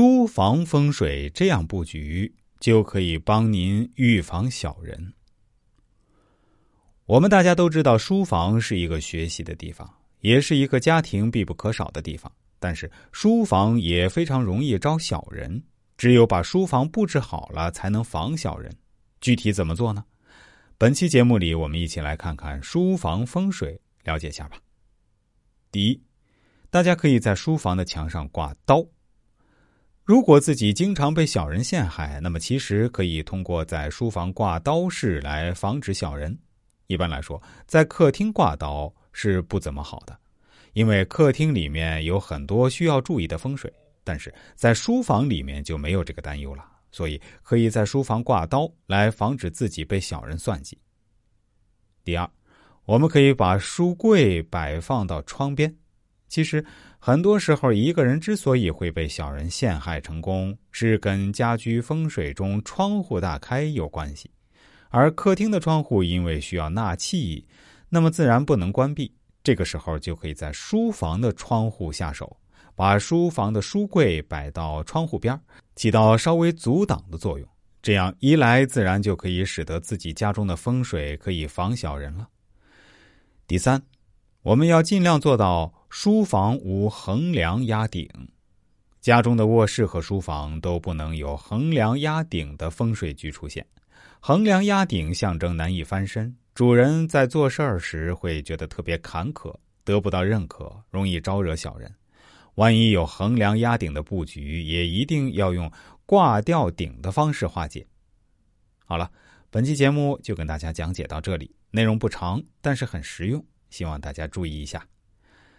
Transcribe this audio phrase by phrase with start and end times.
[0.00, 5.12] 书房风水这样布局，就可以帮您预防小人。
[7.04, 9.86] 我们大家都知道，书房是一个学习的地方，
[10.20, 12.32] 也是一个家庭必不可少的地方。
[12.58, 15.62] 但是，书房也非常容易招小人，
[15.98, 18.74] 只有把书房布置好了，才能防小人。
[19.20, 20.02] 具体怎么做呢？
[20.78, 24.56] 本期节目里，我们一起来看看书房风水，了解一下吧。
[25.70, 26.02] 第一，
[26.70, 28.82] 大家可以在书房的墙上挂刀。
[30.10, 36.36] 如果自己经常被小人陷害，那么其实可以通过在书房挂刀饰来防止小人。
[36.88, 40.18] 一般来说，在客厅挂刀是不怎么好的，
[40.72, 43.72] 因为客厅里面有很多需要注意的风水。
[44.02, 50.76] 但是在书房里面就没有这个担忧了，所以可以在书房挂刀来防止自己被小人算计。
[52.02, 52.28] 第二，
[52.84, 55.72] 我们可以把书柜摆放到窗边。
[56.30, 56.64] 其实，
[57.00, 64.30] 很多时候，一个人之所以会被小人陷害成功，是跟家居风水中窗户大开有关系。
[64.90, 67.44] 而客厅的窗户因为需要纳气，
[67.88, 69.12] 那么自然不能关闭。
[69.42, 72.36] 这个时候，就可以在书房的窗户下手，
[72.76, 75.36] 把书房的书柜摆到窗户边
[75.74, 77.48] 起到稍微阻挡的作用。
[77.82, 82.28] 这样一来，自然就可以使得自己家中的风水可以防小人了。
[83.48, 83.82] 第三，
[84.42, 85.74] 我们要尽量做到。
[85.90, 88.08] 书房无横梁压顶，
[89.00, 93.66] 家中的卧室和书房都不能有横梁压顶的风水局出现。
[94.20, 101.92] 横梁压顶象征难以翻身，主人在做事儿时会觉得特别坎坷，得不到认可，容易招惹小人。
[102.54, 105.70] 万一有横梁压顶的布局，也一定要用
[106.06, 107.84] 挂吊顶的方式化解。
[108.86, 109.10] 好了，
[109.50, 114.86] 本期节目就跟大家讲解到这里，内容不长，但是很实用，希望大家注意一下。